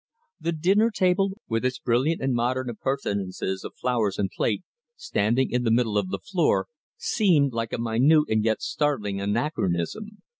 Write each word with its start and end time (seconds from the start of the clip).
The 0.39 0.51
dinner 0.51 0.89
table, 0.89 1.37
with 1.47 1.63
its 1.63 1.77
brilliant 1.77 2.21
and 2.21 2.33
modern 2.33 2.71
appurtenances 2.71 3.63
of 3.63 3.75
flowers 3.79 4.17
and 4.17 4.31
plate, 4.31 4.63
standing 4.95 5.51
in 5.51 5.61
the 5.61 5.69
middle 5.69 5.95
of 5.95 6.09
the 6.09 6.17
floor, 6.17 6.65
seemed 6.97 7.53
like 7.53 7.71
a 7.71 7.77
minute 7.77 8.23
and 8.27 8.43
yet 8.43 8.63
startling 8.63 9.21
anachronism. 9.21 10.23